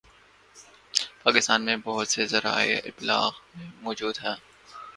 [1.23, 3.31] پاکستان میں بہت سے ذرائع ابلاغ
[3.81, 4.35] موجود ہیں